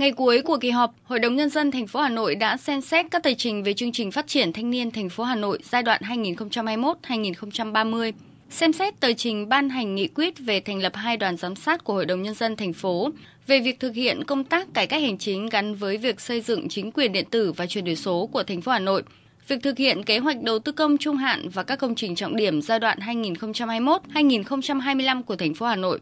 [0.00, 2.80] Ngày cuối của kỳ họp, Hội đồng nhân dân thành phố Hà Nội đã xem
[2.80, 5.58] xét các tờ trình về chương trình phát triển thanh niên thành phố Hà Nội
[5.62, 8.12] giai đoạn 2021-2030.
[8.50, 11.84] Xem xét tờ trình ban hành nghị quyết về thành lập hai đoàn giám sát
[11.84, 13.10] của Hội đồng nhân dân thành phố
[13.46, 16.68] về việc thực hiện công tác cải cách hành chính gắn với việc xây dựng
[16.68, 19.02] chính quyền điện tử và chuyển đổi số của thành phố Hà Nội.
[19.48, 22.36] Việc thực hiện kế hoạch đầu tư công trung hạn và các công trình trọng
[22.36, 26.00] điểm giai đoạn 2021-2025 của thành phố Hà Nội.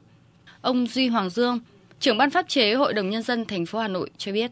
[0.60, 1.60] Ông Duy Hoàng Dương,
[2.00, 4.50] trưởng ban pháp chế Hội đồng nhân dân thành phố Hà Nội cho biết.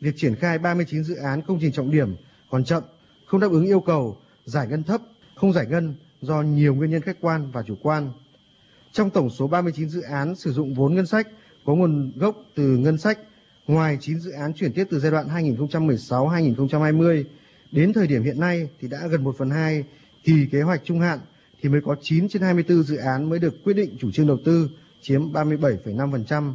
[0.00, 2.16] Việc triển khai 39 dự án công trình trọng điểm
[2.50, 2.82] còn chậm,
[3.26, 5.00] không đáp ứng yêu cầu, giải ngân thấp,
[5.36, 8.12] không giải ngân do nhiều nguyên nhân khách quan và chủ quan.
[8.92, 11.28] Trong tổng số 39 dự án sử dụng vốn ngân sách
[11.66, 13.18] có nguồn gốc từ ngân sách,
[13.66, 17.24] ngoài 9 dự án chuyển tiếp từ giai đoạn 2016-2020
[17.72, 19.84] đến thời điểm hiện nay thì đã gần 1 phần 2
[20.24, 21.18] kỳ kế hoạch trung hạn
[21.62, 24.38] thì mới có 9 trên 24 dự án mới được quyết định chủ trương đầu
[24.44, 24.70] tư,
[25.02, 26.54] chiếm 37,5%.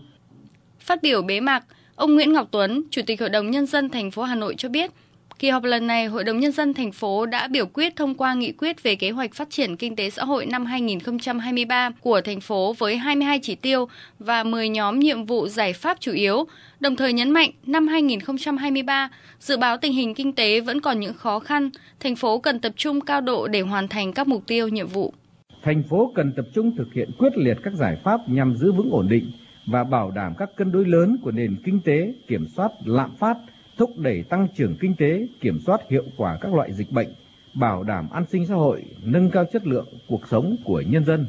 [0.84, 1.64] Phát biểu bế mạc,
[1.96, 4.70] ông Nguyễn Ngọc Tuấn, Chủ tịch Hội đồng Nhân dân thành phố Hà Nội cho
[4.70, 4.92] biết,
[5.40, 8.34] Kỳ họp lần này, Hội đồng Nhân dân thành phố đã biểu quyết thông qua
[8.34, 12.42] nghị quyết về kế hoạch phát triển kinh tế xã hội năm 2023 của thành
[12.42, 13.88] phố với 22 chỉ tiêu
[14.20, 16.46] và 10 nhóm nhiệm vụ giải pháp chủ yếu,
[16.80, 19.10] đồng thời nhấn mạnh năm 2023,
[19.40, 22.74] dự báo tình hình kinh tế vẫn còn những khó khăn, thành phố cần tập
[22.76, 25.14] trung cao độ để hoàn thành các mục tiêu nhiệm vụ.
[25.64, 28.92] Thành phố cần tập trung thực hiện quyết liệt các giải pháp nhằm giữ vững
[28.92, 29.32] ổn định
[29.66, 33.38] và bảo đảm các cân đối lớn của nền kinh tế, kiểm soát lạm phát,
[33.78, 37.10] thúc đẩy tăng trưởng kinh tế, kiểm soát hiệu quả các loại dịch bệnh,
[37.54, 41.26] bảo đảm an sinh xã hội, nâng cao chất lượng cuộc sống của nhân dân.